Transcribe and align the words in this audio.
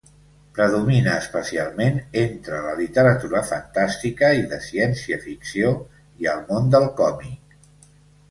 Predomina 0.59 1.11
especialment 1.23 1.99
entre 2.21 2.61
la 2.67 2.71
literatura 2.79 3.43
fantàstica 3.49 4.31
i 4.39 4.41
de 4.53 4.59
ciència-ficció 4.69 5.69
i 6.25 6.31
al 6.33 6.41
món 6.49 6.73
del 6.77 6.89
còmic. 7.03 7.55